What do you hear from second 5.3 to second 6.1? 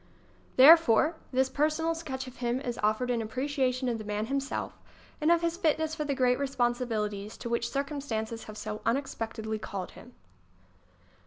of his fitness for